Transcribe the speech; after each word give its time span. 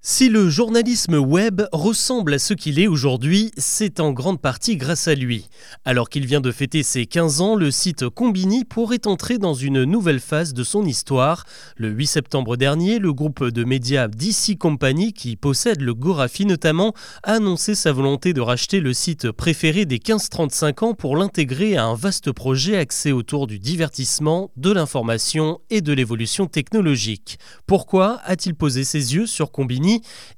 Si 0.00 0.28
le 0.28 0.48
journalisme 0.48 1.16
web 1.16 1.62
ressemble 1.72 2.34
à 2.34 2.38
ce 2.38 2.54
qu'il 2.54 2.78
est 2.78 2.86
aujourd'hui, 2.86 3.50
c'est 3.58 3.98
en 3.98 4.12
grande 4.12 4.40
partie 4.40 4.76
grâce 4.76 5.08
à 5.08 5.16
lui. 5.16 5.48
Alors 5.84 6.08
qu'il 6.08 6.24
vient 6.24 6.40
de 6.40 6.52
fêter 6.52 6.84
ses 6.84 7.04
15 7.04 7.40
ans, 7.40 7.56
le 7.56 7.72
site 7.72 8.08
Combini 8.08 8.64
pourrait 8.64 9.08
entrer 9.08 9.38
dans 9.38 9.54
une 9.54 9.82
nouvelle 9.82 10.20
phase 10.20 10.54
de 10.54 10.62
son 10.62 10.84
histoire. 10.84 11.44
Le 11.76 11.88
8 11.88 12.06
septembre 12.06 12.56
dernier, 12.56 13.00
le 13.00 13.12
groupe 13.12 13.44
de 13.44 13.64
médias 13.64 14.06
DC 14.06 14.56
Company, 14.56 15.12
qui 15.12 15.34
possède 15.34 15.80
le 15.80 15.94
Gorafi 15.94 16.46
notamment, 16.46 16.94
a 17.24 17.32
annoncé 17.32 17.74
sa 17.74 17.90
volonté 17.90 18.32
de 18.32 18.40
racheter 18.40 18.78
le 18.78 18.92
site 18.94 19.32
préféré 19.32 19.84
des 19.84 19.98
15-35 19.98 20.84
ans 20.84 20.94
pour 20.94 21.16
l'intégrer 21.16 21.76
à 21.76 21.84
un 21.84 21.96
vaste 21.96 22.30
projet 22.30 22.76
axé 22.76 23.10
autour 23.10 23.48
du 23.48 23.58
divertissement, 23.58 24.52
de 24.56 24.70
l'information 24.70 25.58
et 25.70 25.80
de 25.80 25.92
l'évolution 25.92 26.46
technologique. 26.46 27.40
Pourquoi 27.66 28.20
a-t-il 28.24 28.54
posé 28.54 28.84
ses 28.84 29.16
yeux 29.16 29.26
sur 29.26 29.50
Combini? 29.50 29.87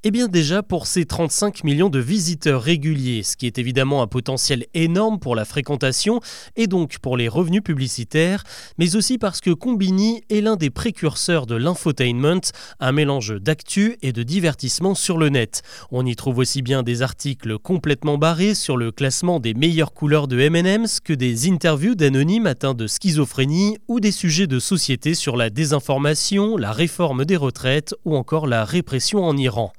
Eh 0.05 0.11
bien 0.11 0.29
déjà 0.29 0.63
pour 0.63 0.87
ses 0.87 1.05
35 1.05 1.65
millions 1.65 1.89
de 1.89 1.99
visiteurs 1.99 2.63
réguliers, 2.63 3.23
ce 3.23 3.37
qui 3.37 3.47
est 3.47 3.59
évidemment 3.59 4.03
un 4.03 4.07
potentiel 4.07 4.67
énorme 4.75 5.19
pour 5.19 5.35
la 5.35 5.45
fréquentation 5.45 6.21
et 6.57 6.67
donc 6.67 6.99
pour 6.99 7.17
les 7.17 7.29
revenus 7.29 7.63
publicitaires, 7.63 8.45
mais 8.79 8.97
aussi 8.97 9.19
parce 9.19 9.41
que 9.41 9.51
Combini 9.51 10.23
est 10.31 10.41
l'un 10.41 10.57
des 10.57 10.71
précurseurs 10.71 11.47
de 11.47 11.55
l'infotainment, 11.55 12.41
un 12.81 12.93
mélange 12.93 13.35
d'actu 13.41 13.97
et 14.03 14.13
de 14.13 14.23
divertissement 14.23 14.95
sur 14.95 15.19
le 15.19 15.29
net. 15.29 15.63
On 15.91 16.07
y 16.07 16.17
trouve 16.17 16.39
aussi 16.39 16.63
bien 16.63 16.83
des 16.83 17.03
articles 17.03 17.59
complètement 17.59 18.19
barrés 18.19 18.55
sur 18.55 18.77
le 18.77 18.93
classement 18.93 19.41
des 19.41 19.55
meilleures 19.55 19.93
couleurs 19.93 20.29
de 20.29 20.39
M&M's 20.39 21.01
que 21.01 21.13
des 21.13 21.49
interviews 21.49 21.95
d'anonymes 21.95 22.47
atteints 22.47 22.75
de 22.75 22.87
schizophrénie 22.87 23.79
ou 23.89 24.01
des 24.01 24.13
sujets 24.13 24.47
de 24.47 24.59
société 24.59 25.15
sur 25.15 25.37
la 25.37 25.51
désinformation, 25.51 26.57
la 26.57 26.73
réforme 26.73 27.25
des 27.25 27.37
retraites 27.37 27.95
ou 28.05 28.17
encore 28.17 28.47
la 28.47 28.65
répression 28.65 29.25
en 29.25 29.37
Iran. 29.41 29.71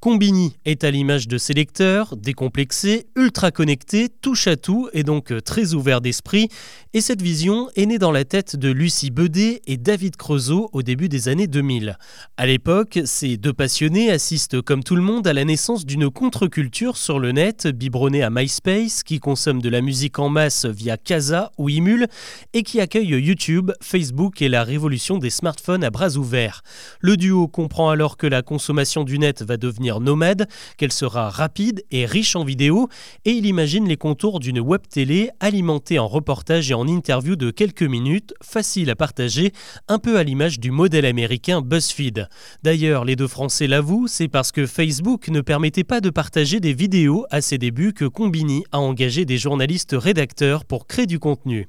Combini 0.00 0.56
est 0.64 0.82
à 0.82 0.90
l'image 0.90 1.28
de 1.28 1.36
ses 1.36 1.52
lecteurs, 1.52 2.16
décomplexé, 2.16 3.04
ultra 3.16 3.50
connecté, 3.50 4.08
touche 4.08 4.46
à 4.46 4.56
tout 4.56 4.88
et 4.94 5.02
donc 5.02 5.30
très 5.44 5.74
ouvert 5.74 6.00
d'esprit. 6.00 6.48
Et 6.94 7.02
cette 7.02 7.20
vision 7.20 7.68
est 7.76 7.84
née 7.84 7.98
dans 7.98 8.10
la 8.10 8.24
tête 8.24 8.56
de 8.56 8.70
Lucie 8.70 9.10
Bedet 9.10 9.60
et 9.66 9.76
David 9.76 10.16
Creusot 10.16 10.70
au 10.72 10.80
début 10.80 11.10
des 11.10 11.28
années 11.28 11.46
2000. 11.46 11.98
À 12.38 12.46
l'époque, 12.46 12.98
ces 13.04 13.36
deux 13.36 13.52
passionnés 13.52 14.10
assistent 14.10 14.62
comme 14.62 14.82
tout 14.82 14.96
le 14.96 15.02
monde 15.02 15.26
à 15.26 15.34
la 15.34 15.44
naissance 15.44 15.84
d'une 15.84 16.08
contre-culture 16.08 16.96
sur 16.96 17.18
le 17.18 17.32
net, 17.32 17.66
biberonnée 17.66 18.22
à 18.22 18.30
MySpace, 18.30 19.02
qui 19.02 19.20
consomme 19.20 19.60
de 19.60 19.68
la 19.68 19.82
musique 19.82 20.18
en 20.18 20.30
masse 20.30 20.64
via 20.64 20.96
Casa 20.96 21.52
ou 21.58 21.68
Imul 21.68 22.06
et 22.54 22.62
qui 22.62 22.80
accueille 22.80 23.08
YouTube, 23.08 23.70
Facebook 23.82 24.40
et 24.40 24.48
la 24.48 24.64
révolution 24.64 25.18
des 25.18 25.28
smartphones 25.28 25.84
à 25.84 25.90
bras 25.90 26.16
ouverts. 26.16 26.62
Le 27.00 27.18
duo 27.18 27.48
comprend 27.48 27.90
alors 27.90 28.16
que 28.16 28.26
la 28.26 28.40
consommation 28.40 29.04
du 29.04 29.18
net 29.18 29.42
va 29.42 29.58
devenir 29.58 29.89
nomade, 29.98 30.46
qu'elle 30.76 30.92
sera 30.92 31.30
rapide 31.30 31.82
et 31.90 32.06
riche 32.06 32.36
en 32.36 32.44
vidéos, 32.44 32.88
et 33.24 33.30
il 33.30 33.46
imagine 33.46 33.88
les 33.88 33.96
contours 33.96 34.38
d'une 34.38 34.60
web 34.60 34.82
télé 34.88 35.30
alimentée 35.40 35.98
en 35.98 36.06
reportages 36.06 36.70
et 36.70 36.74
en 36.74 36.86
interviews 36.86 37.34
de 37.34 37.50
quelques 37.50 37.82
minutes, 37.82 38.34
facile 38.42 38.90
à 38.90 38.94
partager, 38.94 39.52
un 39.88 39.98
peu 39.98 40.18
à 40.18 40.22
l'image 40.22 40.60
du 40.60 40.70
modèle 40.70 41.06
américain 41.06 41.62
BuzzFeed. 41.62 42.28
D'ailleurs, 42.62 43.04
les 43.04 43.16
deux 43.16 43.26
Français 43.26 43.66
l'avouent, 43.66 44.06
c'est 44.06 44.28
parce 44.28 44.52
que 44.52 44.66
Facebook 44.66 45.28
ne 45.28 45.40
permettait 45.40 45.84
pas 45.84 46.00
de 46.00 46.10
partager 46.10 46.60
des 46.60 46.74
vidéos 46.74 47.24
à 47.30 47.40
ses 47.40 47.58
débuts 47.58 47.94
que 47.94 48.04
Combini 48.04 48.64
a 48.72 48.78
engagé 48.78 49.24
des 49.24 49.38
journalistes 49.38 49.96
rédacteurs 49.98 50.64
pour 50.66 50.86
créer 50.86 51.06
du 51.06 51.18
contenu. 51.18 51.68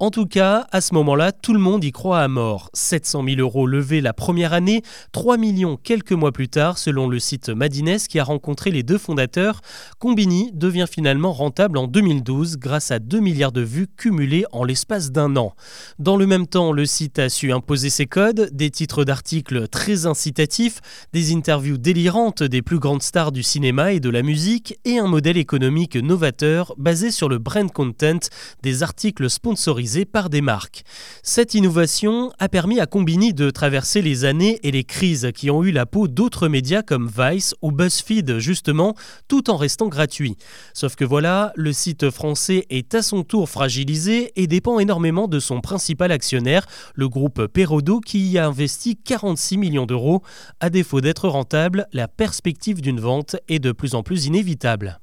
En 0.00 0.10
tout 0.10 0.26
cas, 0.26 0.66
à 0.72 0.80
ce 0.80 0.92
moment-là, 0.94 1.30
tout 1.30 1.52
le 1.52 1.60
monde 1.60 1.84
y 1.84 1.92
croit 1.92 2.20
à 2.20 2.26
mort. 2.26 2.68
700 2.74 3.24
000 3.28 3.40
euros 3.40 3.64
levés 3.64 4.00
la 4.00 4.12
première 4.12 4.52
année, 4.52 4.82
3 5.12 5.36
millions 5.36 5.76
quelques 5.76 6.12
mois 6.12 6.32
plus 6.32 6.48
tard, 6.48 6.78
selon 6.78 7.08
le 7.08 7.20
site 7.20 7.48
Madines 7.48 7.98
qui 8.08 8.18
a 8.18 8.24
rencontré 8.24 8.72
les 8.72 8.82
deux 8.82 8.98
fondateurs. 8.98 9.60
Combini 10.00 10.50
devient 10.52 10.86
finalement 10.90 11.32
rentable 11.32 11.78
en 11.78 11.86
2012 11.86 12.56
grâce 12.56 12.90
à 12.90 12.98
2 12.98 13.20
milliards 13.20 13.52
de 13.52 13.60
vues 13.60 13.86
cumulées 13.86 14.44
en 14.50 14.64
l'espace 14.64 15.12
d'un 15.12 15.36
an. 15.36 15.54
Dans 16.00 16.16
le 16.16 16.26
même 16.26 16.48
temps, 16.48 16.72
le 16.72 16.86
site 16.86 17.20
a 17.20 17.28
su 17.28 17.52
imposer 17.52 17.88
ses 17.88 18.06
codes, 18.06 18.50
des 18.52 18.70
titres 18.70 19.04
d'articles 19.04 19.68
très 19.68 20.06
incitatifs, 20.06 20.80
des 21.12 21.32
interviews 21.32 21.78
délirantes 21.78 22.42
des 22.42 22.62
plus 22.62 22.80
grandes 22.80 23.02
stars 23.02 23.30
du 23.30 23.44
cinéma 23.44 23.92
et 23.92 24.00
de 24.00 24.10
la 24.10 24.22
musique 24.22 24.76
et 24.84 24.98
un 24.98 25.06
modèle 25.06 25.36
économique 25.36 25.94
novateur 25.94 26.74
basé 26.78 27.12
sur 27.12 27.28
le 27.28 27.38
brand 27.38 27.70
content, 27.70 28.18
des 28.62 28.82
articles 28.82 29.30
sponsorisés 29.44 30.06
par 30.06 30.30
des 30.30 30.40
marques. 30.40 30.84
Cette 31.22 31.52
innovation 31.52 32.32
a 32.38 32.48
permis 32.48 32.80
à 32.80 32.86
Combini 32.86 33.34
de 33.34 33.50
traverser 33.50 34.00
les 34.00 34.24
années 34.24 34.58
et 34.62 34.70
les 34.70 34.84
crises 34.84 35.28
qui 35.34 35.50
ont 35.50 35.62
eu 35.62 35.70
la 35.70 35.84
peau 35.84 36.08
d'autres 36.08 36.48
médias 36.48 36.80
comme 36.80 37.10
Vice 37.14 37.54
ou 37.60 37.70
BuzzFeed 37.70 38.38
justement, 38.38 38.94
tout 39.28 39.50
en 39.50 39.58
restant 39.58 39.88
gratuit. 39.88 40.38
Sauf 40.72 40.96
que 40.96 41.04
voilà, 41.04 41.52
le 41.56 41.74
site 41.74 42.08
français 42.08 42.64
est 42.70 42.94
à 42.94 43.02
son 43.02 43.22
tour 43.22 43.50
fragilisé 43.50 44.32
et 44.36 44.46
dépend 44.46 44.78
énormément 44.78 45.28
de 45.28 45.40
son 45.40 45.60
principal 45.60 46.10
actionnaire, 46.10 46.64
le 46.94 47.10
groupe 47.10 47.46
Perodo 47.46 48.00
qui 48.00 48.20
y 48.20 48.38
a 48.38 48.46
investi 48.46 48.96
46 48.96 49.58
millions 49.58 49.84
d'euros. 49.84 50.22
À 50.60 50.70
défaut 50.70 51.02
d'être 51.02 51.28
rentable, 51.28 51.86
la 51.92 52.08
perspective 52.08 52.80
d'une 52.80 52.98
vente 52.98 53.36
est 53.48 53.58
de 53.58 53.72
plus 53.72 53.94
en 53.94 54.02
plus 54.02 54.24
inévitable. 54.24 55.00